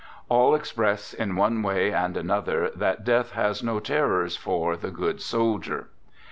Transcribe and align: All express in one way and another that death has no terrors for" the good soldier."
All 0.29 0.55
express 0.55 1.13
in 1.13 1.35
one 1.35 1.61
way 1.61 1.93
and 1.93 2.17
another 2.17 2.71
that 2.75 3.03
death 3.03 3.33
has 3.33 3.61
no 3.61 3.79
terrors 3.79 4.35
for" 4.35 4.75
the 4.75 4.89
good 4.89 5.21
soldier." 5.21 5.89